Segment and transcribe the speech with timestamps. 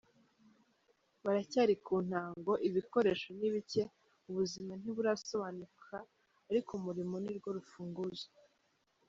[1.23, 3.83] Baracyari ku ntango, ibikoresho ni bicye,
[4.29, 5.95] ubuzima ntiburasobanuka,
[6.49, 8.27] ariko umurimo nirwo rufunguzo.